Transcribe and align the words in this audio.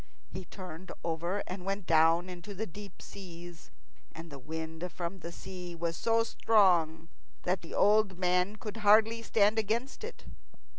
He 0.33 0.45
turned 0.45 0.91
over 1.03 1.43
and 1.45 1.63
went 1.63 1.85
down 1.85 2.27
into 2.27 2.55
the 2.55 2.65
deep 2.65 3.03
seas. 3.03 3.69
And 4.15 4.31
the 4.31 4.39
wind 4.39 4.91
from 4.91 5.19
the 5.19 5.31
sea 5.31 5.75
was 5.75 5.95
so 5.95 6.23
strong 6.23 7.07
that 7.43 7.61
the 7.61 7.75
old 7.75 8.17
man 8.17 8.55
could 8.55 8.77
hardly 8.77 9.21
stand 9.21 9.59
against 9.59 10.03
it. 10.03 10.25